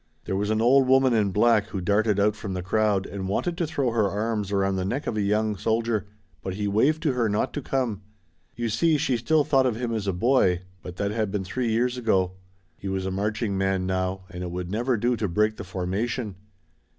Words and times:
There 0.25 0.35
was 0.35 0.49
an 0.49 0.61
old 0.63 0.87
woman 0.87 1.13
in 1.13 1.29
black 1.29 1.67
who 1.67 1.79
darted 1.79 2.19
out 2.19 2.35
from 2.35 2.55
the 2.55 2.63
crowd 2.63 3.05
and 3.05 3.27
wanted 3.29 3.55
to 3.59 3.67
throw 3.67 3.91
her 3.91 4.09
arms 4.09 4.51
around 4.51 4.75
the 4.77 4.83
neck 4.83 5.05
of 5.05 5.15
a 5.15 5.21
young 5.21 5.55
soldier, 5.57 6.07
but 6.41 6.55
he 6.55 6.67
waved 6.67 7.03
to 7.03 7.13
her 7.13 7.29
not 7.29 7.53
to 7.53 7.61
come. 7.61 8.01
You 8.55 8.67
see 8.69 8.97
she 8.97 9.15
still 9.15 9.43
thought 9.43 9.67
of 9.67 9.75
him 9.75 9.93
as 9.93 10.07
a 10.07 10.11
boy, 10.13 10.63
but 10.81 10.95
that 10.95 11.11
had 11.11 11.29
been 11.29 11.43
three 11.43 11.69
years 11.69 11.97
ago. 11.99 12.31
He 12.79 12.87
was 12.87 13.05
a 13.05 13.11
marching 13.11 13.55
man 13.59 13.85
now 13.85 14.21
and 14.31 14.41
it 14.43 14.49
would 14.49 14.71
never 14.71 14.97
do 14.97 15.15
to 15.17 15.27
break 15.27 15.57
the 15.57 15.63
formation. 15.63 16.33